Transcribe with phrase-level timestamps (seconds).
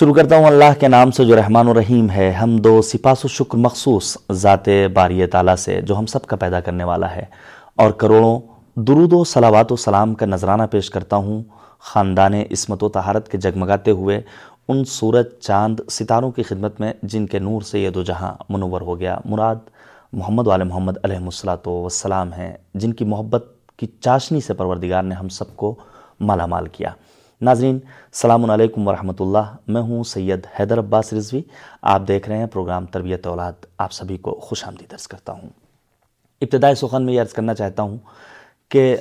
[0.00, 3.24] شروع کرتا ہوں اللہ کے نام سے جو رحمان و رحیم ہے، ہم دو سپاس
[3.24, 7.24] و شکر مخصوص ذات باری تعالیٰ سے جو ہم سب کا پیدا کرنے والا ہے۔
[7.76, 8.40] اور کروڑوں
[8.74, 11.42] درود و صلوات و سلام کا نذرانہ پیش کرتا ہوں
[11.78, 14.20] خاندان عصمت و طہارت کے جگمگاتے ہوئے
[14.68, 18.80] ان سورج چاند ستاروں کی خدمت میں جن کے نور سے یہ دو جہاں منور
[18.80, 19.56] ہو گیا۔ مراد
[20.12, 23.44] محمد وال محمد علیہ السلاۃ وسلام ہیں، جن کی محبت
[23.76, 25.74] کی چاشنی سے پروردگار نے ہم سب کو
[26.20, 26.88] مالا مال کیا۔
[27.42, 31.40] ناظرین، السلام علیکم ورحمۃ اللہ میں ہوں سید حیدر عباس رضوی۔
[31.82, 35.48] آپ دیکھ رہے ہیں پروگرام تربیت اولاد۔ آپ سبھی کو خوش آمدی درس کرتا ہوں۔
[36.42, 37.96] ابتدائی سخن میں یہ عرض کرنا چاہتا ہوں
[38.70, 38.96] کہ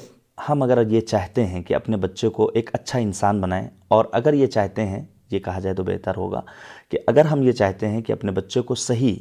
[0.50, 4.34] ہم اگر یہ چاہتے ہیں کہ اپنے بچے کو ایک اچھا انسان بنائیں، اور اگر
[4.34, 6.42] یہ چاہتے ہیں، یہ کہا جائے تو بہتر ہوگا
[6.90, 9.16] کہ اگر ہم یہ چاہتے ہیں کہ اپنے بچے کو صحیح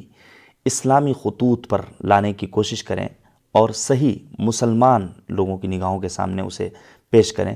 [0.65, 3.07] اسلامی خطوط پر لانے کی کوشش کریں
[3.55, 6.69] اور صحیح مسلمان لوگوں کی نگاہوں کے سامنے اسے
[7.09, 7.55] پیش کریں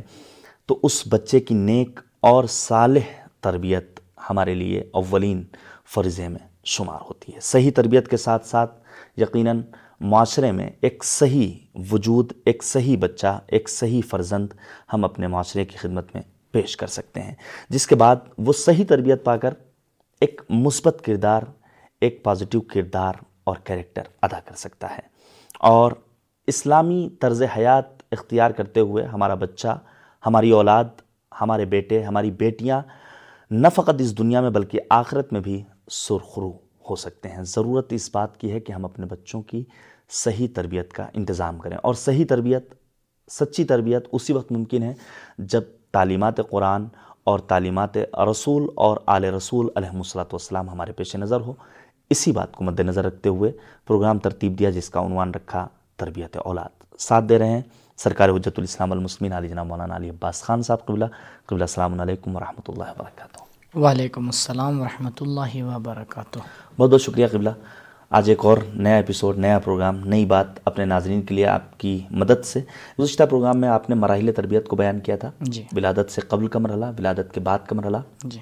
[0.65, 3.99] تو اس بچے کی نیک اور صالح تربیت
[4.29, 5.43] ہمارے لیے اولین
[5.85, 8.81] فرضے میں شمار ہوتی ہے۔ صحیح تربیت کے ساتھ ساتھ
[9.17, 9.61] یقیناً
[9.99, 11.53] معاشرے میں ایک صحیح
[11.91, 14.47] وجود، ایک صحیح بچہ، ایک صحیح فرزند
[14.93, 17.35] ہم اپنے معاشرے کی خدمت میں پیش کر سکتے ہیں۔
[17.69, 19.53] جس کے بعد وہ صحیح تربیت پا کر
[20.21, 21.41] ایک مثبت کردار،
[22.01, 25.01] ایک پازیٹیو کردار اور کیریکٹر ادا کر سکتا ہے۔
[25.59, 25.91] اور
[26.47, 29.79] اسلامی طرز حیات اختیار کرتے ہوئے ہمارا بچہ
[30.25, 30.83] ہماری اولاد،
[31.41, 32.81] ہمارے بیٹے، ہماری بیٹیاں
[33.51, 36.51] نہ فقط اس دنیا میں بلکہ آخرت میں بھی سرخرو
[36.89, 39.63] ہو سکتے ہیں۔ ضرورت اس بات کی ہے کہ ہم اپنے بچوں کی
[40.09, 42.73] صحیح تربیت کا انتظام کریں۔ اور صحیح تربیت،
[43.31, 44.93] سچی تربیت اسی وقت ممکن ہے
[45.37, 46.85] جب تعلیمات قرآن
[47.23, 47.97] اور تعلیمات
[48.31, 51.53] رسول اور آل رسول علیہ الصلاۃ والسلام ہمارے پیش نظر ہو۔
[52.09, 53.51] اسی بات کو مد نظر رکھتے ہوئے
[53.87, 57.61] پروگرام ترتیب دیا جس کا عنوان رکھا تربیت اولاد۔ ساتھ دے رہے ہیں
[57.97, 61.05] سرکار حجت الاسلام المسلمین علی جناب مولانا علی عباس خان صاحب قبلہ
[61.45, 63.77] قبلہ السلام علیکم ورحمۃ اللہ وبرکاتہ.
[63.77, 66.39] وعلیکم السلام ورحمۃ اللہ وبرکاتہ.
[66.77, 67.49] بہت بہت شکریہ قبلہ.
[68.11, 71.99] آج ایک اور نیا ایپیسوڈ نیا پروگرام نئی بات اپنے ناظرین کے لیے آپ کی
[72.11, 72.61] مدد سے.
[72.99, 75.31] گزشتہ پروگرام میں آپ نے مراحل تربیت کو بیان کیا تھا.
[75.39, 75.63] جی.
[75.75, 77.97] ولادت سے قبل کا مرحلہ ولادت کے بعد کا مرحلہ.
[78.23, 78.39] جی.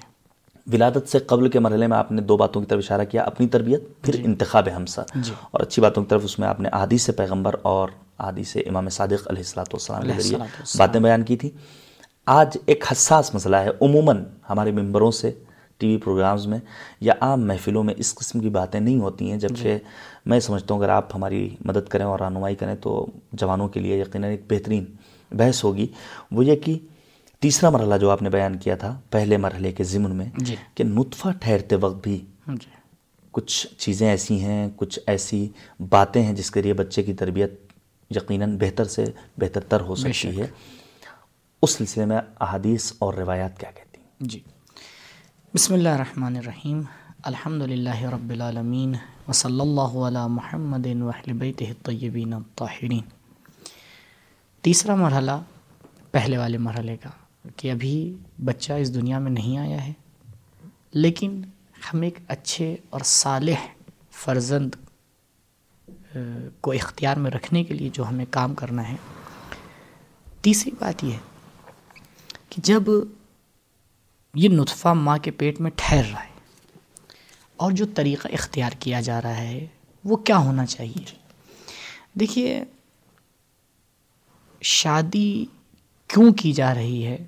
[0.66, 3.46] ولادت سے قبل کے مرحلے میں آپ نے دو باتوں کی طرف اشارہ کیا اپنی
[3.48, 5.32] تربیت پھر انتخاب ہمسا جی.
[5.50, 7.88] اور اچھی باتوں کی طرف اس میں آپ نے احادیث سے پیغمبر اور
[8.18, 10.38] احادیث امام صادق علیہ السلاۃ والسلام کے ذریعے۔
[10.78, 11.50] باتیں بیان کی تھی۔
[12.26, 15.32] آج ایک حساس مسئلہ ہے عموماً ہمارے ممبروں سے
[15.78, 16.58] ٹی وی پروگرامز میں
[17.00, 19.78] یا عام محفلوں میں اس قسم کی باتیں نہیں ہوتی ہیں۔ جبکہ
[20.26, 24.00] میں سمجھتا ہوں اگر آپ ہماری مدد کریں اور رہنمائی کریں تو جوانوں کے لیے
[24.00, 24.84] یقیناً ایک بہترین
[25.32, 25.86] بحث ہوگی۔
[26.30, 26.78] وہ یہ کہ
[27.40, 30.84] تیسرا مرحلہ جو آپ نے بیان کیا تھا پہلے مرحلے کے ضمن میں جی۔ کہ
[30.84, 32.70] نطفہ ٹھہرتے وقت بھی جی۔
[33.30, 35.48] کچھ چیزیں ایسی ہیں کچھ ایسی
[35.88, 37.61] باتیں ہیں جس کے لیے بچے کی تربیت
[38.16, 39.04] یقیناً بہتر سے
[39.36, 40.46] بہتر تر ہو سکتی۔ ہے۔
[41.62, 44.40] اس سلسلے میں احادیث اور روایات کیا کہتی ہیں؟ جی۔
[45.54, 46.82] بسم اللہ الرحمن الرحیم۔
[47.22, 48.94] الحمد للہ رب العالمین۔
[49.28, 53.00] وصلی اللہ علی محمد وحل بیتہ الطیبین الطاہرین۔
[54.62, 55.30] تیسرا مرحلہ
[56.10, 57.08] پہلے والے مرحلے کا
[57.56, 59.92] کہ ابھی بچہ اس دنیا میں نہیں آیا ہے
[60.92, 61.42] لیکن
[61.92, 63.66] ہم ایک اچھے اور صالح
[64.10, 64.74] فرزند
[66.60, 68.96] کو اختیار میں رکھنے کے لیے جو ہمیں کام کرنا ہے۔
[70.40, 71.18] تیسری بات یہ ہے
[72.48, 72.82] کہ جب
[74.34, 76.30] یہ نطفہ ماں کے پیٹ میں ٹھہر رہا ہے
[77.56, 79.66] اور جو طریقہ اختیار کیا جا رہا ہے
[80.04, 81.04] وہ کیا ہونا چاہیے؟
[82.14, 82.64] دیکھیے
[84.62, 85.44] شادی
[86.08, 87.18] کیوں کی جا رہی ہے؟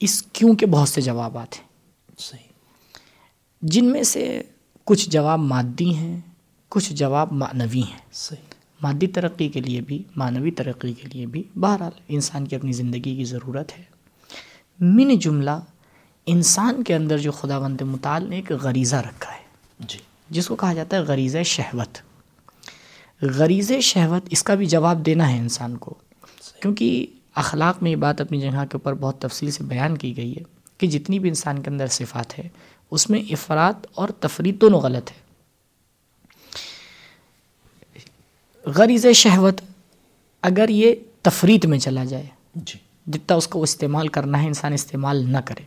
[0.00, 1.68] اس کیوں کے بہت سے جوابات ہیں۔
[2.18, 2.52] صحیح۔
[3.62, 4.42] جن میں سے
[4.84, 6.20] کچھ جواب مادی ہیں
[6.74, 11.42] کچھ جواب معنوی ہیں۔ صحیح۔ مادی ترقی کے لیے بھی معنوی ترقی کے لیے بھی
[11.54, 13.82] بہرحال انسان کی اپنی زندگی کی ضرورت ہے۔
[14.80, 15.60] من جملہ
[16.26, 19.38] انسان کے اندر جو خدا بند مطال نے ایک غریزہ رکھا ہے۔
[19.80, 19.98] جی۔
[20.30, 21.98] جس کو کہا جاتا ہے غریضہ شہوت۔
[23.22, 25.94] غریض شہوت اس کا بھی جواب دینا ہے انسان کو۔
[26.62, 30.36] کیونکہ اخلاق میں یہ بات اپنی جگہ کے اوپر بہت تفصیل سے بیان کی گئی
[30.36, 30.42] ہے
[30.78, 32.48] کہ جتنی بھی انسان کے اندر صفات ہے
[32.90, 35.23] اس میں افراد اور تفرید دونوں غلط ہے۔
[38.66, 39.60] غریض شہوت
[40.42, 45.32] اگر یہ تفرید میں چلا جائے جی۔ جتنا اس کو استعمال کرنا ہے انسان استعمال
[45.32, 45.62] نہ کرے۔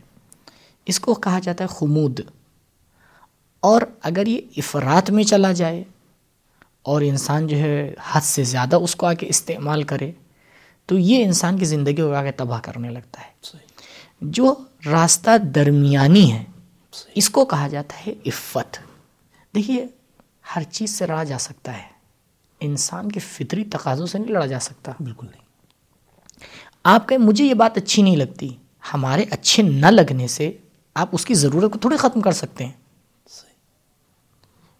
[0.86, 2.20] اس کو کہا جاتا ہے خمود۔
[3.60, 5.84] اور اگر یہ افراد میں چلا جائے
[6.82, 10.12] اور انسان جو ہے حد سے زیادہ اس کو آ کے استعمال کرے
[10.86, 13.58] تو یہ انسان کی زندگی کو آ کے تباہ کرنے لگتا ہے۔
[14.20, 14.54] جو
[14.86, 16.44] راستہ درمیانی ہے
[17.14, 18.78] اس کو کہا جاتا ہے عفت۔
[19.54, 19.86] دیکھیے
[20.56, 21.97] ہر چیز سے لڑا جا سکتا ہے۔
[22.60, 25.42] انسان کے فطری تقاضوں سے نہیں لڑا جا سکتا۔ بالکل نہیں۔
[26.84, 28.48] آپ کہیں مجھے یہ بات اچھی نہیں لگتی
[28.94, 30.52] ہمارے اچھے نہ لگنے سے
[30.94, 32.72] آپ اس کی ضرورت کو تھوڑی ختم کر سکتے ہیں۔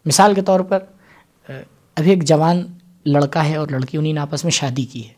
[0.04, 0.78] مثال کے طور پر
[1.96, 2.66] ابھی ایک جوان
[3.06, 5.12] لڑکا ہے اور لڑکی انہیں نے آپس میں شادی کی ہے۔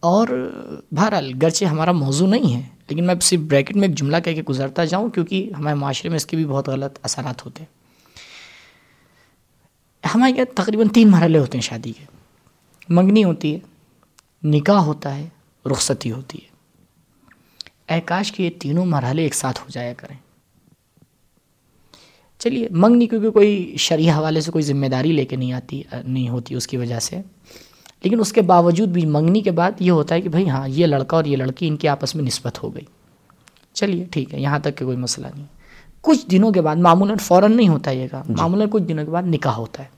[0.00, 0.50] اور
[0.92, 4.42] بہرحال گرچہ ہمارا موضوع نہیں ہے لیکن میں صرف بریکٹ میں ایک جملہ کہہ کے
[4.42, 7.81] گزرتا جاؤں کیونکہ ہمارے معاشرے میں اس کے بھی بہت غلط اثرات ہوتے ہیں۔
[10.14, 12.04] ہمارے یہاں تقریباً تین مرحلے ہوتے ہیں شادی کے۔
[12.88, 13.58] منگنی ہوتی ہے،
[14.42, 15.28] نکاح ہوتا ہے،
[15.66, 16.52] رخصتی ہوتی ہے۔
[17.94, 20.16] اے کاش کہ یہ تینوں مرحلے ایک ساتھ ہو جایا کریں۔
[22.38, 26.28] چلیے منگنی کیونکہ کوئی شرعی حوالے سے کوئی ذمہ داری لے کے نہیں آتی، نہیں
[26.28, 27.16] ہوتی اس کی وجہ سے۔
[28.02, 30.86] لیکن اس کے باوجود بھی منگنی کے بعد یہ ہوتا ہے کہ بھائی ہاں یہ
[30.86, 32.84] لڑکا اور یہ لڑکی ان کے آپس میں نسبت ہو گئی۔
[33.72, 35.46] چلیے، ٹھیک ہے، یہاں تک کہ کوئی مسئلہ نہیں۔
[36.02, 39.10] کچھ دنوں کے بعد معمولاً فوراً نہیں ہوتا یہ کام جی۔ معمولاً کچھ دنوں کے
[39.10, 39.88] بعد نکاح ہوتا ہے۔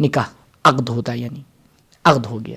[0.00, 0.24] نکاح
[0.64, 1.42] عقد ہوتا ہے یعنی
[2.04, 2.56] عقد ہو گیا۔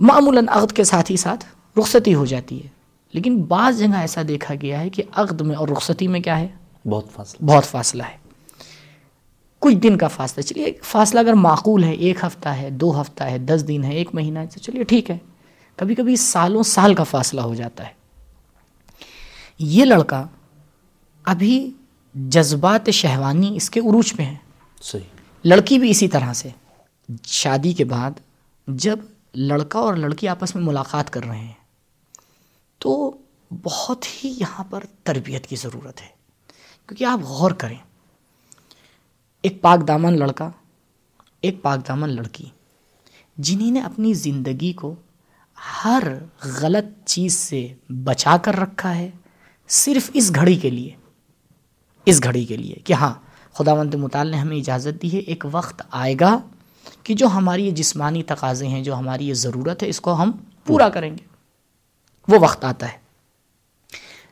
[0.00, 1.44] معمولاً عقد کے ساتھ ہی ساتھ
[1.78, 2.68] رخصتی ہو جاتی ہے۔
[3.12, 6.48] لیکن بعض جگہ ایسا دیکھا گیا ہے کہ عقد میں اور رخصتی میں کیا ہے؟
[6.88, 8.16] بہت فاصلہ۔ بہت فاصلہ ہے۔
[9.58, 13.38] کچھ دن کا فاصلہ۔ چلیے فاصلہ اگر معقول ہے ایک ہفتہ ہے دو ہفتہ ہے
[13.38, 15.18] دس دن ہے ایک مہینہ ہے تو چلیے ٹھیک ہے۔
[15.76, 17.92] کبھی کبھی سالوں سال کا فاصلہ ہو جاتا ہے۔
[19.58, 20.26] یہ لڑکا
[21.24, 21.70] ابھی
[22.14, 24.36] جذبات شہوانی اس کے عروج پہ ہیں۔
[24.82, 25.02] صحیح۔
[25.44, 26.48] لڑکی بھی اسی طرح سے۔
[27.22, 28.10] شادی کے بعد
[28.66, 28.98] جب
[29.34, 31.52] لڑکا اور لڑکی آپس میں ملاقات کر رہے ہیں
[32.78, 33.16] تو
[33.62, 36.06] بہت ہی یہاں پر تربیت کی ضرورت ہے۔
[36.86, 37.78] کیونکہ آپ غور کریں
[39.42, 40.50] ایک پاک دامن لڑکا
[41.40, 42.44] ایک پاک دامن لڑکی
[43.38, 44.94] جنہیں نے اپنی زندگی کو
[45.84, 46.02] ہر
[46.44, 49.10] غلط چیز سے بچا کر رکھا ہے
[49.68, 50.96] صرف اس گھڑی کے لیے۔
[52.06, 53.14] اس گھڑی کے لیے کہ ہاں
[53.52, 56.38] خدا مند مطالع نے ہمیں اجازت دی ہے، ایک وقت آئے گا
[57.02, 60.32] کہ جو ہماری یہ جسمانی تقاضے ہیں، جو ہماری یہ ضرورت ہے، اس کو ہم
[60.66, 61.24] پورا کریں گے۔
[62.28, 62.98] وہ وقت آتا ہے۔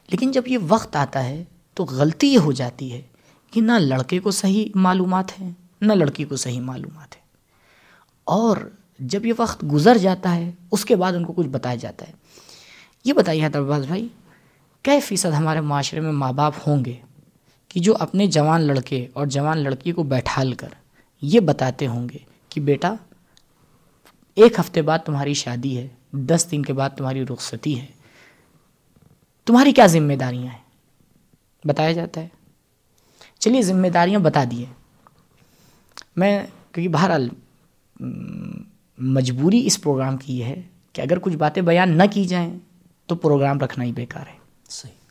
[0.09, 3.03] لیکن جب یہ وقت آتا ہے تو غلطی یہ ہو جاتی ہے
[3.51, 7.23] کہ نہ لڑکے کو صحیح معلومات ہیں، نہ لڑکی کو صحیح معلومات ہیں۔
[8.25, 8.57] اور
[8.99, 12.13] جب یہ وقت گزر جاتا ہے، اس کے بعد ان کو کچھ بتایا جاتا ہے۔
[13.05, 14.09] یہ بتائیے حیدرآباد بھائی
[14.83, 16.95] کئے فیصد ہمارے معاشرے میں ماں باپ ہوں گے؟
[17.73, 20.69] کہ جو اپنے جوان لڑکے اور جوان لڑکی کو بیٹھال کر،
[21.23, 22.95] یہ بتاتے ہوں گے کہ بیٹا،
[24.35, 27.87] ایک ہفتے بعد تمہاری شادی ہے، دس دن کے بعد تمہاری رخصتی ہے۔
[29.47, 30.59] تمہاری کیا ذمہ داریاں ہیں؟
[31.65, 32.29] بتایا جاتا ہے۔
[33.39, 34.67] چلیے، ذمہ داریاں بتا دیے۔
[36.17, 37.29] میں، کیونکہ بہرحال،
[38.99, 42.59] مجبوری اس پروگرام کی یہ ہے کہ اگر کچھ باتیں بیان نہ کی جائیں
[43.07, 45.02] تو پروگرام رکھنا ہی بیکار ہے۔ صحیح۔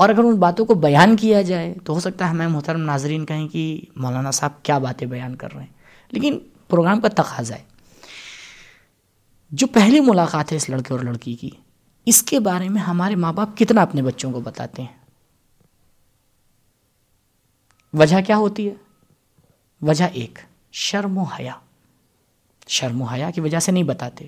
[0.00, 3.26] اور اگر ان باتوں کو بیان کیا جائے تو ہو سکتا ہے ہمیں محترم ناظرین
[3.26, 5.72] کہیں کہ مولانا صاحب کیا باتیں بیان کر رہے ہیں۔
[6.10, 6.38] لیکن
[6.68, 7.62] پروگرام کا تقاضا ہے۔
[9.50, 11.50] جو پہلی ملاقات ہے اس لڑکے اور لڑکی کی،
[12.06, 14.98] اس کے بارے میں ہمارے ماں باپ کتنا اپنے بچوں کو بتاتے ہیں؟
[17.94, 18.74] وجہ کیا ہوتی ہے؟
[19.82, 20.38] وجہ ایک،
[20.72, 21.52] شرم و حیا۔
[22.68, 24.26] شرم و حیا کی وجہ سے نہیں بتاتے۔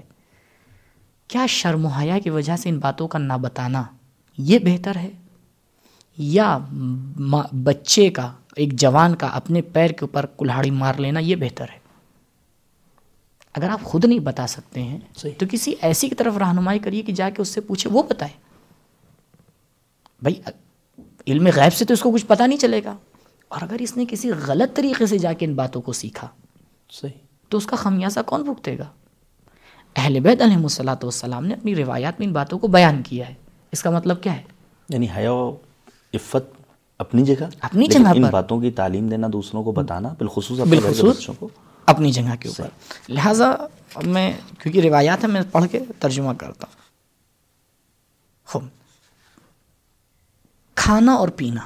[1.29, 3.83] کیا شرم و حیا کی وجہ سے ان باتوں کا نہ بتانا
[4.39, 5.11] یہ بہتر ہے؟
[6.17, 6.59] یا
[7.63, 11.79] بچے کا ایک جوان کا اپنے پیر کے اوپر کلاڑی مار لینا یہ بہتر ہے۔
[13.55, 15.01] اگر آپ خود نہیں بتا سکتے ہیں
[15.39, 18.33] تو کسی ایسی کی طرف رہنمائی کریے کہ جا کے اس سے پوچھے وہ بتائے۔
[20.23, 20.35] بھائی
[21.27, 22.97] علم غیب سے تو اس کو کچھ پتا نہیں چلے گا۔
[23.49, 26.29] اور اگر اس نے کسی غلط طریقے سے جا کے ان باتوں کو سیکھا
[26.91, 27.13] صحیح۔
[27.49, 28.89] تو اس کا خمیازہ کون بھگتے گا؟
[29.97, 33.35] اہل بیت علیہ السلاۃ والسلام نے اپنی روایات میں ان باتوں کو بیان کیا ہے۔
[33.73, 34.43] اس کا مطلب کیا ہے؟
[34.89, 35.57] یعنی حیا و
[36.15, 36.63] عفت
[36.99, 41.49] اپنی جگہ اپنی جگہ ان باتوں کی تعلیم دینا دوسروں کو بتانا بالخصوص بالخصوص کو۔
[41.87, 42.69] اپنی جگہ کے اوپر۔
[43.09, 43.53] لہٰذا
[44.03, 46.67] میں کیونکہ روایات ہیں میں پڑھ کے ترجمہ کرتا
[48.55, 48.69] ہوں۔
[50.75, 51.61] کھانا اور پینا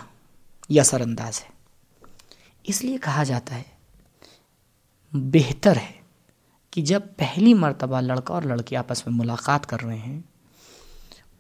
[0.68, 1.48] یہ اثر انداز ہے۔
[2.62, 3.62] اس لیے کہا جاتا ہے
[5.12, 5.92] بہتر ہے
[6.70, 10.20] کہ جب پہلی مرتبہ لڑکا اور لڑکی آپس میں ملاقات کر رہے ہیں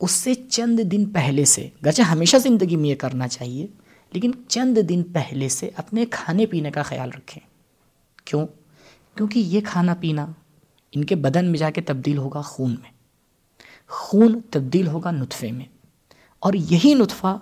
[0.00, 3.66] اس سے چند دن پہلے سے، گرچہ ہمیشہ زندگی میں یہ کرنا چاہیے،
[4.12, 7.48] لیکن چند دن پہلے سے اپنے کھانے پینے کا خیال رکھیں۔
[8.24, 8.46] کیوں؟
[9.14, 10.26] کیونکہ یہ کھانا پینا
[10.92, 12.90] ان کے بدن میں جا کے تبدیل ہوگا خون میں۔
[13.88, 15.64] خون تبدیل ہوگا نطفے میں۔
[16.38, 17.38] اور یہی نطفہ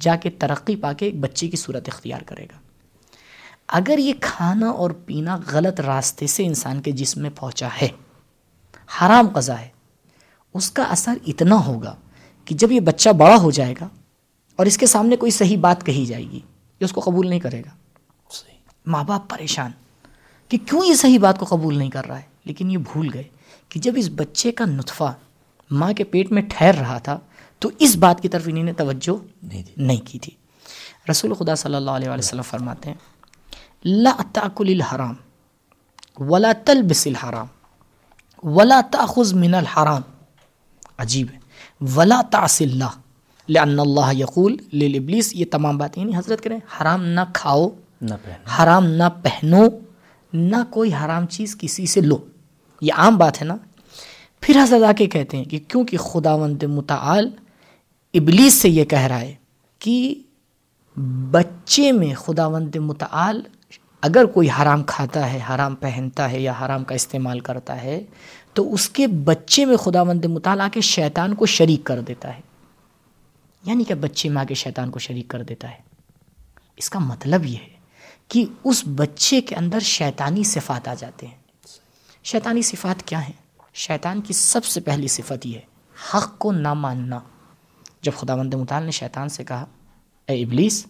[0.00, 2.58] جا کے ترقی پا کے ایک بچے کی صورت اختیار کرے گا۔
[3.68, 7.88] اگر یہ کھانا اور پینا غلط راستے سے انسان کے جسم میں پہنچا ہے،
[9.00, 9.68] حرام قضا ہے
[10.54, 11.96] اس کا اثر اتنا ہوگا
[12.44, 13.88] کہ جب یہ بچہ بڑا ہو جائے گا
[14.56, 16.40] اور اس کے سامنے کوئی صحیح بات کہی جائے گی
[16.80, 17.70] یہ اس کو قبول نہیں کرے گا۔
[18.86, 19.70] ماں باپ پریشان
[20.48, 23.22] کہ کیوں یہ صحیح بات کو قبول نہیں کر رہا ہے؟ لیکن یہ بھول گئے
[23.68, 25.14] کہ جب اس بچے کا نطفہ
[25.70, 27.18] ماں کے پیٹ میں ٹھہر رہا تھا
[27.58, 30.32] تو اس بات کی طرف انہیں نے توجہ نہیں دی۔ نہیں کی تھی۔
[31.10, 32.96] رسول خدا صلی اللہ علیہ وسلم فرماتے ہیں
[33.84, 35.14] لا تاکل الحرام
[36.18, 37.46] ولا تلبس الحرام
[38.48, 40.02] ولا تاخذ من الحرام۔
[41.00, 41.38] عجیب ہے۔
[41.96, 42.90] ولا تعص اللہ
[43.48, 47.68] لان اللہ یقول للابلیس یہ تمام باتیں یعنی حضرت کریں حرام نہ کھاؤ
[48.00, 48.14] نہ
[48.58, 49.62] حرام نہ پہنو
[50.32, 52.18] نہ کوئی حرام چیز کسی سے لو۔
[52.80, 53.56] یہ عام بات ہے نا۔
[54.40, 57.30] پھر حضرت آ کے کہتے ہیں کہ کیونکہ خداوند متعال
[58.14, 59.34] ابلیس سے یہ کہہ رہا ہے
[59.78, 60.14] کہ
[61.30, 63.42] بچے میں خداوند متعال
[64.02, 68.04] اگر کوئی حرام کھاتا ہے حرام پہنتا ہے یا حرام کا استعمال کرتا ہے
[68.52, 72.40] تو اس کے بچے میں خداوند متعال آ کے شیطان کو شریک کر دیتا ہے۔
[73.64, 75.76] یعنی کہ بچے میں آ کے شیطان کو شریک کر دیتا ہے۔
[76.76, 77.76] اس کا مطلب یہ ہے
[78.28, 81.34] کہ اس بچے کے اندر شیطانی صفات آ جاتے ہیں۔
[82.24, 83.32] شیطانی صفات کیا ہیں؟
[83.74, 85.62] شیطان کی سب سے پہلی صفت یہ ہے،
[86.14, 87.18] حق کو نہ ماننا۔
[88.02, 89.66] جب خدا مند مطال نے شیطان سے کہا،
[90.26, 90.86] اے ابلیس،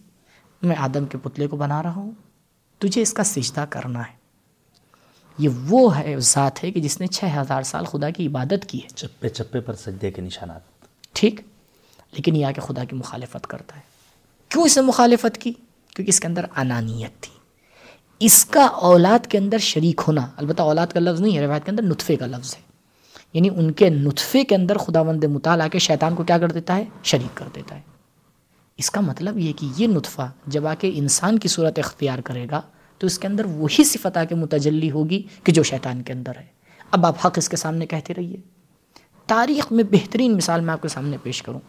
[0.63, 2.11] میں آدم کے پتلے کو بنا رہا ہوں،
[2.79, 4.20] تجھے اس کا سجدہ کرنا ہے۔
[5.41, 8.83] یہ وہ ہے ذات ہے کہ جس نے چھ ہزار سال خدا کی عبادت کی
[8.85, 10.61] ہے۔ چپے چپے پر سجدے کے نشانات۔
[11.13, 11.41] ٹھیک؟
[12.13, 13.81] لیکن یہ آ کے خدا کی مخالفت کرتا ہے۔
[14.49, 15.53] کیوں اس نے مخالفت کی؟
[15.95, 17.33] کیونکہ اس کے اندر انانیت تھی۔
[18.21, 21.71] اس کا اولاد کے اندر شریک ہونا البتہ اولاد کا لفظ نہیں ہے روایت کے
[21.71, 22.61] اندر نطفے کا لفظ ہے۔
[23.33, 26.77] یعنی ان کے نطفے کے اندر خدا مند مطالعہ کے شیطان کو کیا کر دیتا
[26.77, 27.81] ہے؟ شریک کر دیتا ہے۔
[28.77, 32.47] اس کا مطلب یہ کہ یہ نطفہ جب آ کے انسان کی صورت اختیار کرے
[32.51, 32.61] گا
[33.01, 36.37] تو اس کے اندر وہی صفت آ کے متجلی ہوگی کہ جو شیطان کے اندر
[36.37, 36.47] ہے۔
[36.91, 38.37] اب آپ حق اس کے سامنے کہتے رہیے۔
[39.27, 41.61] تاریخ میں بہترین مثال میں آپ کے سامنے پیش کروں۔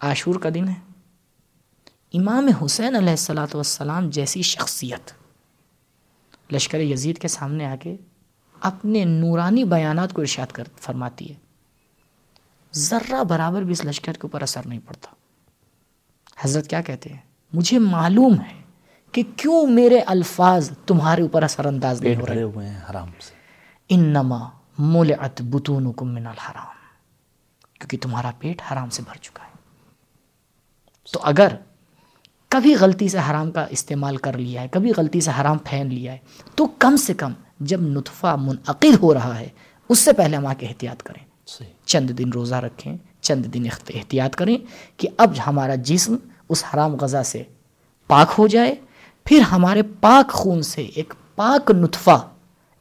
[0.00, 0.74] عاشور کا دن ہے۔
[2.14, 5.12] امام حسین علیہ السلاۃ والسلام جیسی شخصیت
[6.52, 7.96] لشکر یزید کے سامنے آ کے
[8.60, 11.34] اپنے نورانی بیانات کو ارشاد کر فرماتی ہے۔
[12.74, 15.14] ذرہ برابر بھی اس لشکر کے اوپر اثر نہیں پڑتا۔
[16.38, 17.20] حضرت کیا کہتے ہیں؟
[17.52, 18.63] مجھے معلوم ہے
[19.14, 23.34] کہ کیوں میرے الفاظ تمہارے اوپر اثر انداز نہیں ہو رہے؟ ہوئے ہیں حرام سے۔
[23.88, 26.74] انما مولعت بطونکم من الحرام
[27.78, 29.52] کیونکہ تمہارا پیٹ حرام سے بھر چکا ہے۔
[31.12, 31.48] تو اگر
[32.48, 36.12] کبھی غلطی سے حرام کا استعمال کر لیا ہے کبھی غلطی سے حرام پھین لیا
[36.12, 36.18] ہے
[36.54, 39.48] تو کم سے کم جب نطفہ منعقد ہو رہا ہے
[39.88, 43.66] اس سے پہلے ہم آ کے احتیاط کریں۔ صحیح۔ چند دن روزہ رکھیں چند دن
[43.94, 44.56] احتیاط کریں
[44.96, 46.16] کہ اب ہمارا جسم
[46.48, 47.42] اس حرام غذا سے
[48.06, 48.74] پاک ہو جائے
[49.24, 52.28] پھر ہمارے پاک خون سے ایک پاک نطفہ،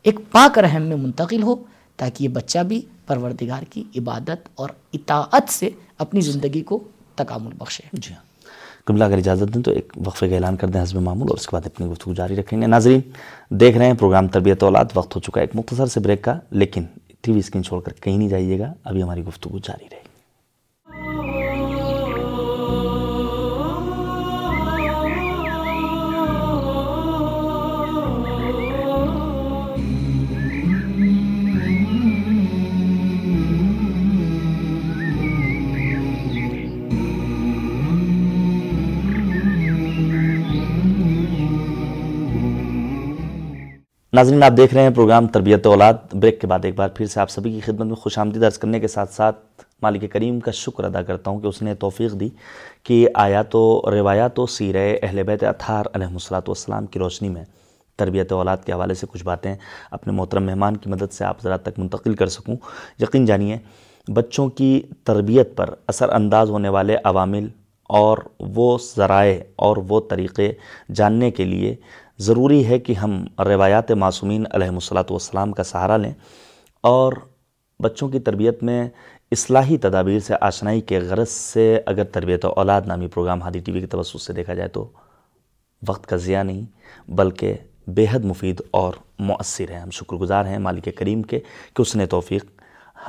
[0.03, 1.55] ایک پاک رحم میں منتقل ہو
[1.97, 6.83] تاکہ یہ بچہ بھی پروردگار کی عبادت اور اطاعت سے اپنی زندگی کو
[7.15, 8.23] تکامل بخشے۔ جی ہاں۔
[8.85, 11.47] قبلہ اگر اجازت دیں تو ایک وقفے کا اعلان کر دیں حزب معمول اور اس
[11.47, 13.01] کے بعد اپنی گفتگو جاری رکھیں گے۔ ناظرین،
[13.49, 16.39] دیکھ رہے ہیں پروگرام تربیت اولاد، وقت ہو چکا ہے ایک مختصر سے بریک کا،
[16.51, 16.83] لیکن
[17.21, 20.02] ٹی وی اسکرین چھوڑ کر کہیں نہیں جائیے گا۔ ابھی ہماری گفتگو جاری رہے۔
[44.13, 47.19] ناظرین آپ دیکھ رہے ہیں پروگرام تربیت اولاد۔ بریک کے بعد ایک بار پھر سے
[47.19, 49.37] آپ سبھی کی خدمت میں خوش آمدید۔ عرض کرنے کے ساتھ ساتھ
[49.81, 52.29] مالک کریم کا شکر ادا کرتا ہوں کہ اس نے توفیق دی
[52.83, 57.43] کہ آیات و روایات و سیر اہل بیت اطہار علیہ الصلاۃ والسلام کی روشنی میں
[57.95, 59.55] تربیت اولاد کے حوالے سے کچھ باتیں
[59.91, 62.55] اپنے محترم مہمان کی مدد سے آپ ذرا تک منتقل کر سکوں۔
[63.01, 63.57] یقین جانیے،
[64.07, 67.47] بچوں کی تربیت پر اثر انداز ہونے والے عوامل
[67.89, 70.51] اور وہ ذرائع اور وہ طریقے
[70.95, 71.75] جاننے کے لیے
[72.19, 76.13] ضروری ہے کہ ہم روایات معصومین علیہ الصلاۃ والسلام کا سہارا لیں
[76.81, 77.13] اور
[77.79, 78.89] بچوں کی تربیت میں
[79.31, 83.79] اصلاحی تدابیر سے آشنائی کے غرض سے اگر تربیت اولاد نامی پروگرام ہادی ٹی وی
[83.79, 84.89] کے توسط سے دیکھا جائے تو
[85.87, 86.65] وقت کا ضیاع نہیں،
[87.07, 87.55] بلکہ
[87.87, 91.39] بے حد مفید اور مؤثر ہے۔ ہم شکر گزار ہیں مالک کریم کے
[91.73, 92.45] کہ اس نے توفیق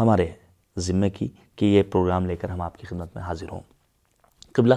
[0.00, 0.30] ہمارے
[0.78, 3.60] ذمے کی کہ یہ پروگرام لے کر ہم آپ کی خدمت میں حاضر ہوں۔
[4.52, 4.74] قبلہ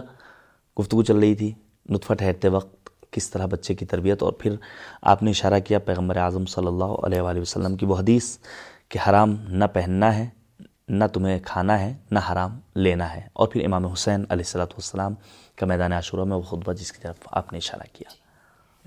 [0.80, 1.54] گفتگو چل رہی تھی،
[1.90, 2.77] نطفہ ٹھہرتے وقت
[3.12, 4.56] کس طرح بچے کی تربیت اور پھر
[5.02, 8.38] آپ نے اشارہ کیا پیغمبر اعظم صلی اللہ علیہ وآلہ وسلم کی وہ حدیث
[8.90, 10.28] کہ حرام نہ پہننا ہے
[10.90, 15.14] نہ تمہیں کھانا ہے نہ حرام لینا ہے۔ اور پھر امام حسین علیہ السلاۃ والسلام
[15.56, 18.10] کا میدان عاشورہ میں وہ خطبہ جس کی طرف آپ نے اشارہ کیا۔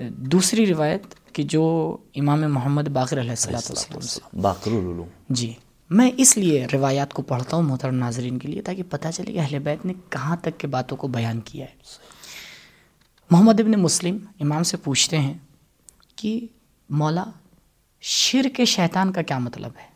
[0.08, 5.52] دوسری روایت کہ جو امام محمد باقر علیہ السلاۃ والسلام باقر العلوم۔ جی
[5.90, 9.38] میں اس لیے روایات کو پڑھتا ہوں محترم ناظرین کے لیے تاکہ پتہ چلے کہ
[9.38, 11.74] اہل بیت نے کہاں تک کے باتوں کو بیان کیا ہے۔
[13.30, 15.34] محمد ابن مسلم امام سے پوچھتے ہیں
[16.16, 16.46] کہ
[16.88, 17.24] مولا،
[18.00, 19.88] شرک شیطان کا کیا مطلب ہے؟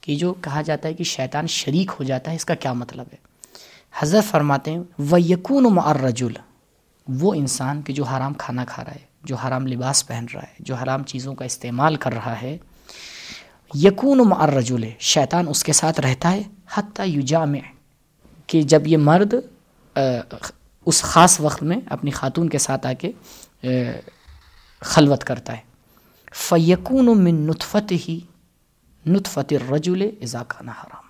[0.00, 3.06] کہ جو کہا جاتا ہے کہ شیطان شریک ہو جاتا ہے، اس کا کیا مطلب
[3.12, 3.16] ہے؟
[3.98, 6.32] حضرت فرماتے ہیں و یقون و معرجل
[7.08, 10.54] وہ انسان کہ جو حرام کھانا کھا رہا ہے، جو حرام لباس پہن رہا ہے،
[10.60, 12.56] جو حرام چیزوں کا استعمال کر رہا ہے
[13.74, 16.42] یقون و معرجل شیطان اس کے ساتھ رہتا ہے،
[16.74, 17.60] حتیٰ یجامع،
[18.46, 19.34] کہ جب یہ مرد
[20.86, 23.12] اس خاص وقت میں اپنی خاتون کے ساتھ آ کے
[24.80, 25.60] خلوت کرتا ہے۔
[26.34, 28.20] فیقون من نطفت ہی
[29.06, 31.04] نطفت رجول اضاکہ نہ حرام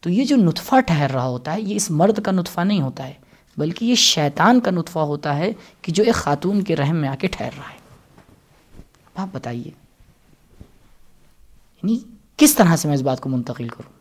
[0.00, 3.06] تو یہ جو نطفہ ٹھہر رہا ہوتا ہے، یہ اس مرد کا نطفہ نہیں ہوتا
[3.06, 3.12] ہے،
[3.56, 7.14] بلکہ یہ شیطان کا نطفہ ہوتا ہے کہ جو ایک خاتون کے رحم میں آ
[7.14, 7.78] کے ٹھہر رہا ہے۔
[9.14, 9.70] آپ بتائیے
[11.82, 11.98] یعنی
[12.36, 13.92] کس طرح سے میں اس بات کو منتقل کروں؟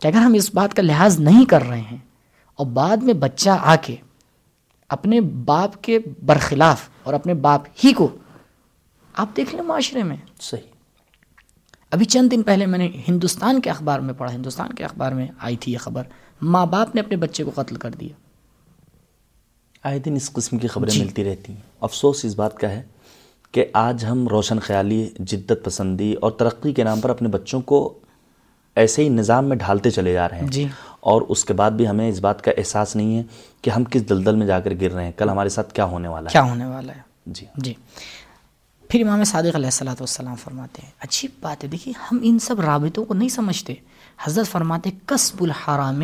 [0.00, 1.98] کہ اگر ہم اس بات کا لحاظ نہیں کر رہے ہیں
[2.56, 3.96] اور بعد میں بچہ آ کے
[4.88, 8.08] اپنے باپ کے برخلاف اور اپنے باپ ہی کو
[9.14, 10.62] آپ دیکھ لیں معاشرے میں۔ صحیح۔
[11.90, 15.26] ابھی چند دن پہلے میں نے ہندوستان کے اخبار میں پڑھا ہندوستان کے اخبار میں
[15.38, 16.02] آئی تھی یہ خبر۔
[16.42, 18.08] ماں باپ نے اپنے بچے کو قتل کر دیا۔
[19.82, 22.82] آئے دن اس قسم کی خبریں جی۔ ملتی رہتی ہیں۔ افسوس اس بات کا ہے
[23.52, 27.98] کہ آج ہم روشن خیالی جدت پسندی اور ترقی کے نام پر اپنے بچوں کو
[28.76, 30.68] ایسے ہی نظام میں ڈھالتے چلے جا رہے ہیں۔ جی۔
[31.00, 33.22] اور اس کے بعد بھی ہمیں اس بات کا احساس نہیں ہے
[33.62, 36.08] کہ ہم کس دلدل میں جا کر گر رہے ہیں۔ کل ہمارے ساتھ کیا ہونے
[36.08, 37.74] والا ہے؟ کیا ہونے والا ہے؟ جی۔ جی۔
[38.88, 42.60] پھر امام صادق علیہ السلۃ والسلام فرماتے ہیں اچھی بات ہے۔ دیکھیے ہم ان سب
[42.60, 43.74] رابطوں کو نہیں سمجھتے۔
[44.24, 46.02] حضرت فرماتے قصب الحرام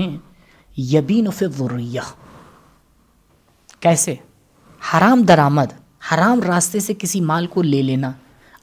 [0.77, 2.01] یبین فضریہ
[3.81, 4.15] کیسے؟
[4.95, 5.73] حرام درآمد
[6.15, 8.13] حرام راستے سے کسی مال کو لے لینا۔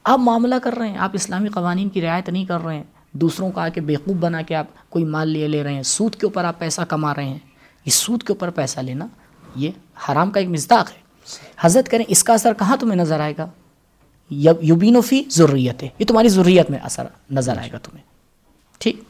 [0.03, 2.83] آپ معاملہ کر رہے ہیں آپ اسلامی قوانین کی رعایت نہیں کر رہے ہیں۔
[3.21, 6.15] دوسروں کا آ کے بیوقوف بنا کے آپ کوئی مال لے لے رہے ہیں، سود
[6.15, 7.39] کے اوپر آپ پیسہ کما رہے ہیں۔
[7.85, 9.07] یہ سود کے اوپر پیسہ لینا،
[9.55, 9.71] یہ
[10.09, 11.01] حرام کا ایک مزداق ہے۔
[11.59, 13.47] حضرت کریں، اس کا اثر کہاں تمہیں نظر آئے گا؟
[14.29, 18.03] یوبین و فی ضروریت ہے یہ تمہاری ضروریت میں اثر نظر آئے گا تمہیں۔
[18.77, 19.01] ٹھیک۔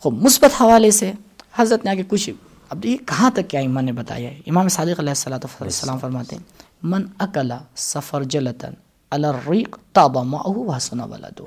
[0.00, 1.12] خوب مثبت حوالے سے
[1.56, 2.30] حضرت نے آگے کچھ
[2.70, 6.36] اب یہ کہاں تک کیا امام نے بتایا ہے؟ امام صادق علیہ السلۃ السلام فرماتے
[6.36, 6.42] ہیں،
[6.82, 8.72] من اکلا سفر جلتن
[9.10, 11.44] الریق تابا معه حسن ولدو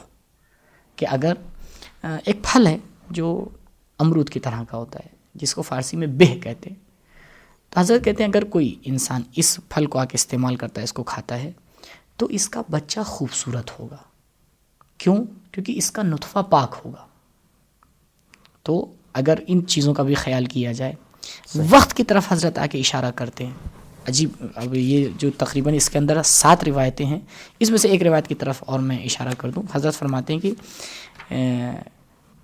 [1.01, 1.33] کہ اگر
[2.03, 2.77] ایک پھل ہے
[3.09, 3.49] جو
[3.99, 6.77] امرود کی طرح کا ہوتا ہے جس کو فارسی میں بہ کہتے ہیں۔
[7.69, 10.83] تو حضرت کہتے ہیں اگر کوئی انسان اس پھل کو آ کے استعمال کرتا ہے
[10.83, 11.51] اس کو کھاتا ہے
[12.17, 13.97] تو اس کا بچہ خوبصورت ہوگا۔
[14.97, 15.17] کیوں؟
[15.51, 17.07] کیونکہ اس کا نطفہ پاک ہوگا۔
[18.63, 20.93] تو اگر ان چیزوں کا بھی خیال کیا جائے
[21.69, 23.53] وقت کی طرف حضرت آ کے اشارہ کرتے ہیں۔
[24.07, 27.19] عجیب اب یہ جو تقریباً اس کے اندر سات روایتیں ہیں
[27.59, 30.39] اس میں سے ایک روایت کی طرف اور میں اشارہ کر دوں۔ حضرت فرماتے ہیں
[30.39, 30.51] کہ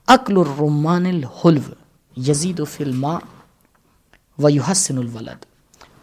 [0.08, 1.74] عقل الرمان الحلو
[2.18, 3.20] یزید و فلما
[4.38, 5.46] و یحسن الولد۔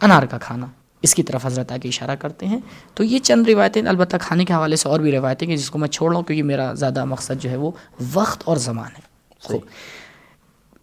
[0.01, 0.65] انار کا کھانا۔
[1.01, 2.59] اس کی طرف حضرت آ کے اشارہ کرتے ہیں۔
[2.93, 5.77] تو یہ چند روایتیں البتہ کھانے کے حوالے سے اور بھی روایتیں کہ جس کو
[5.77, 7.71] میں چھوڑ رہا ہوں کیونکہ میرا زیادہ مقصد جو ہے وہ
[8.13, 9.15] وقت اور زمان ہے۔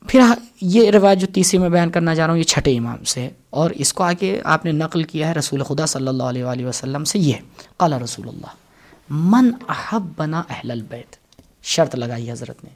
[0.08, 0.20] پھر
[0.60, 3.30] یہ روایت جو تیسری میں بیان کرنا چاہ رہا ہوں، یہ چھٹے امام سے ہے۔
[3.50, 6.66] اور اس کو آگے آپ نے نقل کیا ہے رسول خدا صلی اللہ علیہ وآلہ
[6.66, 7.32] وسلم سے یہ
[7.76, 8.54] قال رسول اللہ،
[9.10, 11.16] من احب بنا اہل البیت
[11.62, 12.70] شرط لگائی حضرت نے۔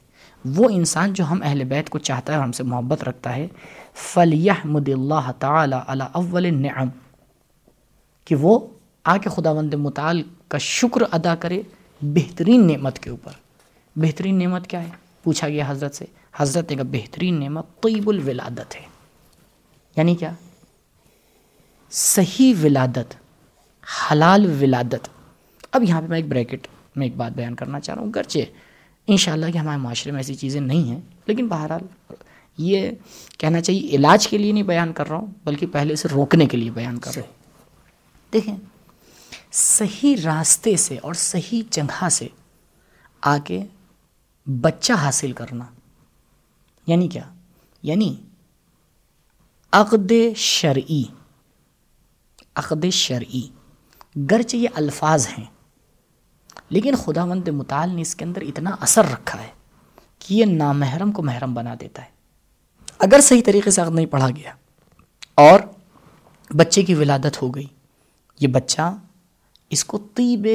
[0.45, 3.47] وہ انسان جو ہم اہل بیت کو چاہتا ہے اور ہم سے محبت رکھتا ہے
[3.95, 6.87] فلیح مد اللہ تعالی علی اول نعم
[8.25, 8.59] کہ وہ
[9.03, 11.61] آ کے خدا وند مطال کا شکر ادا کرے
[12.01, 13.31] بہترین نعمت کے اوپر۔
[13.95, 14.89] بہترین نعمت کیا ہے؟
[15.23, 16.05] پوچھا گیا حضرت سے۔
[16.37, 18.85] حضرت کا بہترین نعمت طیب الولادت ہے۔
[19.95, 20.31] یعنی کیا؟
[21.91, 23.15] صحیح ولادت،
[24.11, 25.09] حلال ولادت۔
[25.71, 28.39] اب یہاں پہ میں ایک بریکٹ میں ایک بات بیان کرنا چاہ رہا ہوں۔ گرچہ
[29.07, 32.13] ان شاء اللہ کہ ہمارے معاشرے میں ایسی چیزیں نہیں ہیں، لیکن بہرحال
[32.57, 32.91] یہ
[33.37, 36.57] کہنا چاہیے، علاج کے لیے نہیں بیان کر رہا ہوں، بلکہ پہلے سے روکنے کے
[36.57, 37.33] لیے بیان کر رہا ہوں۔
[38.33, 38.55] دیکھیں،
[39.51, 42.27] صحیح راستے سے اور صحیح جگہ سے
[43.21, 43.63] آ کے
[44.45, 45.65] بچہ حاصل کرنا
[46.87, 47.33] یعنی کیا؟
[47.83, 48.15] یعنی
[49.71, 51.03] عقد شرعی
[52.55, 53.41] عقد شرعی۔
[54.31, 55.45] گرچہ یہ الفاظ ہیں
[56.69, 59.47] لیکن خدا مند مطال نے اس کے اندر اتنا اثر رکھا ہے
[60.19, 62.07] کہ یہ نامحرم کو محرم بنا دیتا ہے۔
[62.99, 64.53] اگر صحیح طریقے سے عقد نہیں پڑھا گیا
[65.35, 65.59] اور
[66.55, 67.67] بچے کی ولادت ہو گئی
[68.39, 68.97] یہ بچہ
[69.69, 70.47] اس کو طیب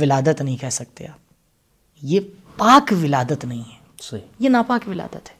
[0.00, 1.18] ولادت نہیں کہہ سکتے آپ۔
[2.02, 2.20] یہ
[2.56, 5.35] پاک ولادت نہیں ہے۔ صحیح۔ یہ ناپاک ولادت ہے۔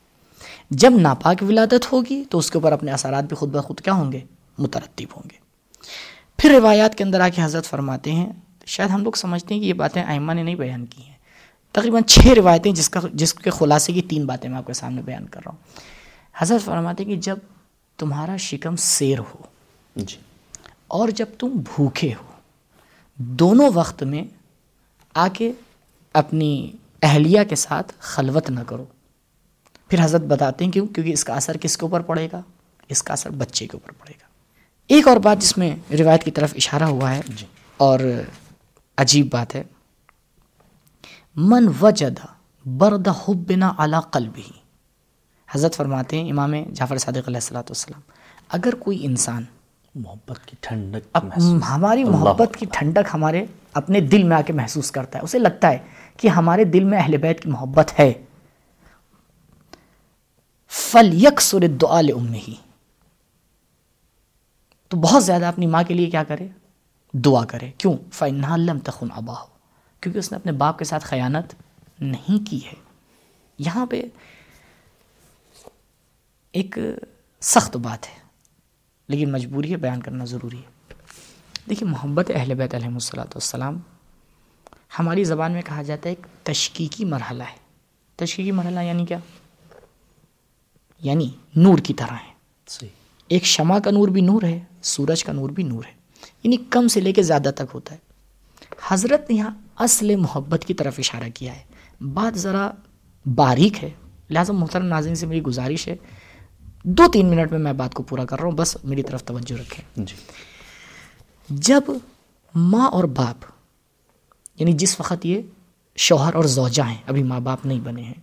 [0.71, 4.13] جب ناپاک ولادت ہوگی تو اس کے اوپر اپنے اثرات بھی خود بخود کیا ہوں
[4.13, 4.21] گے؟
[4.59, 5.37] مترتب ہوں گے۔
[6.39, 8.33] پھر روایات کے اندر آ کے حضرت فرماتے ہیں
[8.67, 11.17] شاید ہم لوگ سمجھتے ہیں کہ یہ باتیں آئمہ نے نہیں بیان کی ہیں۔
[11.73, 15.03] تقریباً چھ روایتیں جس کا جس کے خلاصے کی تین باتیں میں آپ کے سامنے
[15.03, 15.59] بیان کر رہا ہوں۔
[16.37, 17.37] حضرت فرماتے ہیں کہ جب
[17.97, 19.43] تمہارا شکم سیر ہو
[19.97, 20.17] جی۔
[20.89, 22.33] اور جب تم بھوکے ہو
[23.17, 24.25] دونوں وقت میں
[25.15, 25.53] آ کے
[26.13, 26.73] اپنی
[27.03, 28.85] اہلیہ کے ساتھ خلوت نہ کرو۔
[29.89, 32.41] پھر حضرت بتاتے ہیں کیوں کیونکہ اس کا اثر کس کے اوپر پڑے گا؟
[32.89, 34.27] اس کا اثر بچے کے اوپر پڑے گا۔
[34.87, 37.47] ایک اور بات جس میں روایت کی طرف اشارہ ہوا ہے جی۔
[37.77, 38.01] اور
[38.97, 39.63] عجیب بات ہے۔
[41.37, 42.19] من وجد
[42.65, 44.43] برد حبنا علی قلبی
[45.55, 48.01] حضرت فرماتے ہیں امام جعفر صادق علیہ السلاۃ والسلام
[48.49, 49.45] اگر کوئی انسان
[49.95, 51.17] محبت کی ٹھنڈک
[51.69, 55.71] ہماری محبت کی ٹھنڈک ہمارے اپنے دل میں آ کے محسوس کرتا ہے۔ اسے لگتا
[55.71, 55.79] ہے
[56.17, 58.13] کہ ہمارے دل میں اہل بیت کی محبت ہے۔
[60.97, 62.55] فل یک سر دعال ہی
[64.89, 66.49] تو بہت زیادہ اپنی ماں کے لیے کیا کرے؟
[67.13, 69.47] دعا کرے۔ کیوں؟ فن لم تخن ابا ہو
[70.01, 71.55] کیونکہ اس نے اپنے باپ کے ساتھ خیانت
[72.01, 72.75] نہیں کی ہے۔
[73.59, 74.03] یہاں پہ
[76.53, 76.79] ایک
[77.41, 78.19] سخت بات ہے،
[79.09, 80.95] لیکن مجبوری ہے، بیان کرنا ضروری ہے۔
[81.71, 83.79] دیکھیے، محبت اہل بیت علیہ السلاۃ والسلام،
[84.99, 87.59] ہماری زبان میں کہا جاتا ہے ایک تشکیقی مرحلہ ہے۔
[88.17, 89.19] تشکیقی مرحلہ یعنی کیا؟
[90.99, 92.33] یعنی نور کی طرح ہے۔
[92.69, 92.91] صحیح۔
[93.29, 95.93] ایک شمع کا نور بھی نور ہے سورج کا نور بھی نور ہے۔
[96.43, 98.01] یعنی کم سے لے کے زیادہ تک ہوتا ہے۔
[98.89, 101.63] حضرت نے یہاں اصل محبت کی طرف اشارہ کیا ہے۔
[102.01, 102.71] بات ذرا
[103.35, 103.91] باریک ہے۔
[104.31, 105.97] لہٰذا محترم ناظرین سے میری گزارش ہے۔
[106.83, 109.61] دو تین منٹ میں میں بات کو پورا کر رہا ہوں۔ بس میری طرف توجہ
[109.61, 110.17] رکھیں۔ جی۔
[111.49, 111.81] جب
[112.55, 113.45] ماں اور باپ
[114.59, 115.43] یعنی جس وقت یہ
[115.97, 118.15] شوہر اور زوجہ ہیں ابھی ماں باپ نہیں بنے ہیں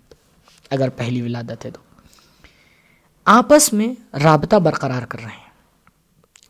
[0.70, 1.83] اگر پہلی ولادت ہے تو۔
[3.26, 5.50] آپس میں رابطہ برقرار کر رہے ہیں۔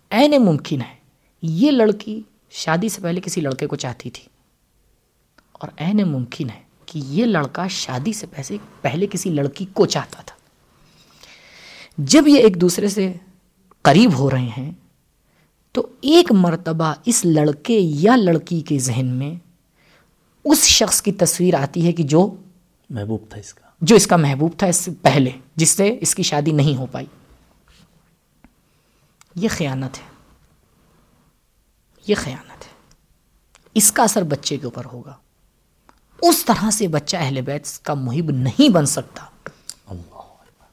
[0.10, 0.96] عین ممکن ہے،
[1.42, 4.24] یہ لڑکی شادی سے پہلے کسی لڑکے کو چاہتی تھی۔
[5.52, 10.22] اور عین ممکن ہے کہ یہ لڑکا شادی سے پہلے پہلے کسی لڑکی کو چاہتا
[10.22, 10.36] تھا۔
[11.98, 13.14] جب یہ ایک دوسرے سے
[13.82, 14.72] قریب ہو رہے ہیں،
[15.72, 19.36] تو ایک مرتبہ اس لڑکے یا لڑکی کے ذہن میں
[20.46, 22.36] اس شخص کی تصویر آتی ہے کہ جو
[22.90, 26.16] محبوب تھا اس کا۔ جو اس کا محبوب تھا اس سے پہلے جس سے اس
[26.16, 27.06] کی شادی نہیں ہو پائی۔
[29.36, 30.04] یہ خیانت ہے۔
[32.08, 32.72] یہ خیانت ہے۔
[33.74, 35.14] اس کا اثر بچے کے اوپر ہوگا۔
[36.22, 39.26] اس طرح سے بچہ اہل بیت کا محب نہیں بن سکتا۔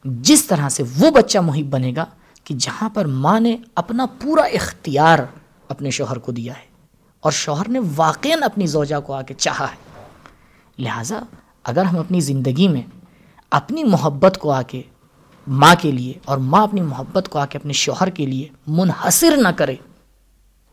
[0.04, 2.04] جس طرح سے وہ بچہ محب بنے گا
[2.44, 5.18] کہ جہاں پر ماں نے اپنا پورا اختیار
[5.68, 6.66] اپنے شوہر کو دیا ہے
[7.20, 10.04] اور شوہر نے واقع اپنی زوجہ کو آ کے چاہا ہے۔
[10.78, 11.20] لہٰذا
[11.64, 12.99] اگر ہم اپنی زندگی میں
[13.52, 14.82] اپنی محبت کو آ کے
[15.46, 19.36] ماں کے لیے، اور ماں اپنی محبت کو آ کے اپنے شوہر کے لیے منحصر
[19.36, 19.74] نہ کرے۔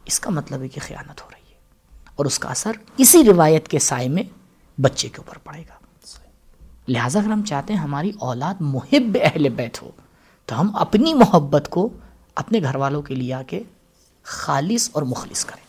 [0.06, 1.58] اس کا مطلب ہے کہ خیانت ہو رہی ہے،
[2.16, 4.24] اور اس کا اثر اسی روایت کے سائے میں
[4.78, 5.76] بچے کے اوپر پڑے گا۔
[6.88, 9.90] لہٰذا اگر ہم چاہتے ہیں ہماری اولاد محب اہل بیت ہو،
[10.48, 11.88] تو ہم اپنی محبت کو
[12.38, 13.62] اپنے گھر والوں کے لیے آ کے
[14.26, 15.66] خالص اور مخلص کریں۔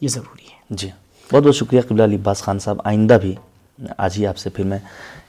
[0.00, 0.90] یہ ضروری ہے۔ جی
[1.30, 3.34] بہت بہت شکریہ قبلہ علی عباس خان صاحب، آئندہ بھی
[3.78, 4.78] آج ہی آپ سے پھر میں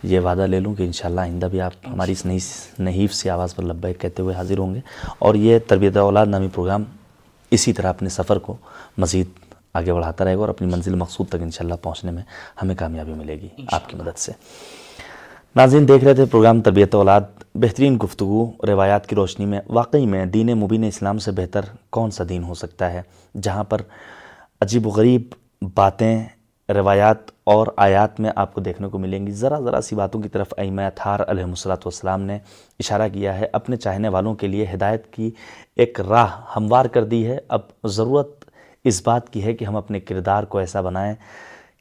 [0.03, 2.37] یہ وعدہ لے لوں کہ انشاءاللہ آئندہ بھی آپ ہماری اس نئی
[2.79, 4.79] نحیف سی آواز پر لبیک کہتے ہوئے حاضر ہوں گے
[5.19, 6.83] اور یہ تربیت اولاد نامی پروگرام
[7.51, 8.55] اسی طرح اپنے سفر کو
[8.97, 9.27] مزید
[9.73, 12.23] آگے بڑھاتا رہے گا اور اپنی منزل مقصود تک انشاءاللہ پہنچنے میں
[12.61, 14.31] ہمیں کامیابی ملے گی آپ کی مدد سے۔
[15.55, 17.21] ناظرین، دیکھ رہے تھے پروگرام تربیت اولاد
[17.55, 22.23] بہترین گفتگو، روایات کی روشنی میں واقعی میں دین مبین اسلام سے بہتر کون سا
[22.29, 23.01] دین ہو سکتا ہے
[23.41, 23.81] جہاں پر
[24.61, 25.33] عجیب و غریب
[25.75, 26.25] باتیں
[26.69, 30.29] روایات اور آیات میں آپ کو دیکھنے کو ملیں گی۔ ذرا ذرا سی باتوں کی
[30.29, 32.35] طرف ایمہ تھار علیہ الصلاۃ والسلام نے
[32.79, 35.31] اشارہ کیا ہے۔ اپنے چاہنے والوں کے لیے ہدایت کی
[35.75, 38.45] ایک راہ ہموار کر دی ہے۔ اب ضرورت
[38.83, 41.15] اس بات کی ہے کہ ہم اپنے کردار کو ایسا بنائیں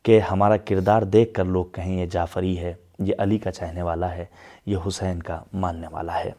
[0.03, 4.15] کہ ہمارا کردار دیکھ کر لوگ کہیں یہ جعفری ہے، یہ علی کا چاہنے والا
[4.15, 4.25] ہے،
[4.67, 6.31] یہ حسین کا ماننے والا ہے۔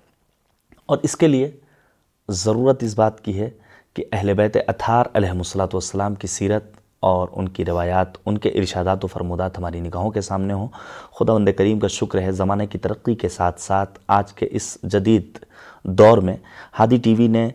[0.86, 1.52] اور اس کے لیے
[2.30, 3.50] ضرورت اس بات کی ہے
[3.94, 6.64] کہ اہل بیت اتھار علیہ الصلاۃ والسلام کی سیرت
[7.06, 10.68] اور ان کی روایات، ان کے ارشادات و فرمودات ہماری نگاہوں کے سامنے ہوں۔
[11.20, 14.78] خدا بند کریم کا شکر ہے زمانے کی ترقی کے ساتھ ساتھ آج کے اس
[14.84, 15.38] جدید
[15.84, 16.36] دور میں
[16.80, 17.50] ہادی ٹی وی نے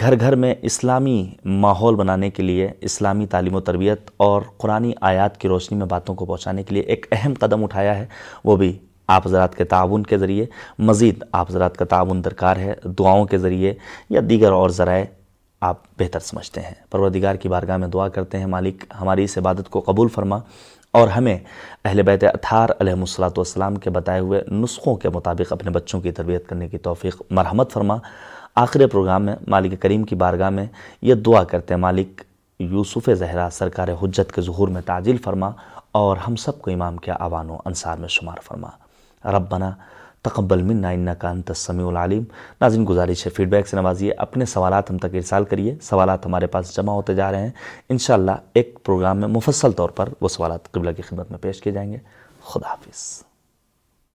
[0.00, 5.36] گھر گھر میں اسلامی ماحول بنانے کے لیے اسلامی تعلیم و تربیت اور قرآن آیات
[5.38, 8.06] کی روشنی میں باتوں کو پہنچانے کے لیے ایک اہم قدم اٹھایا ہے۔
[8.44, 10.46] وہ بھی آپ حضرات کے تعاون کے ذریعے،
[10.78, 13.74] مزید آپ حضرات کا تعاون درکار ہے، دعاؤں کے ذریعے
[14.10, 15.04] یا دیگر اور ذرائع
[15.66, 19.70] آپ بہتر سمجھتے ہیں۔ پروردگار کی بارگاہ میں دعا کرتے ہیں، مالک ہماری اس عبادت
[19.70, 20.38] کو قبول فرما
[20.90, 21.38] اور ہمیں
[21.84, 26.12] اہل بیت اتھار علیہ الصلاۃ والسلام کے بتائے ہوئے نسخوں کے مطابق اپنے بچوں کی
[26.12, 27.96] تربیت کرنے کی توفیق، مرحمت فرما۔
[28.54, 30.66] آخر پروگرام میں مالک کریم کی بارگاہ میں
[31.02, 32.22] یہ دعا کرتے ہیں، مالک
[32.58, 35.50] یوسف زہرا سرکار حجت کے ظہور میں تعجیل فرما
[35.92, 38.68] اور ہم سب کو امام کے آوان و انصار میں شمار فرما۔
[39.24, 39.70] ربنا
[40.28, 42.24] تقبل منا انکا انت السمیع العلیم۔
[42.60, 46.46] ناظرین، گزارش ہے فیڈ بیک سے نوازیے، اپنے سوالات ہم تک ارسال کریے۔ سوالات ہمارے
[46.46, 47.50] پاس جمع ہوتے جا رہے ہیں۔
[47.88, 51.72] انشاءاللہ ایک پروگرام میں مفصل طور پر وہ سوالات قبلہ کی خدمت میں پیش کیے
[51.72, 51.98] جائیں گے۔
[52.44, 53.25] خدا حافظ۔